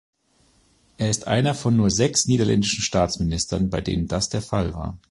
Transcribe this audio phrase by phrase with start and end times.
[0.97, 4.97] Er ist einer von nur sechs niederländischen Staatsministern bei denen das der Fall war.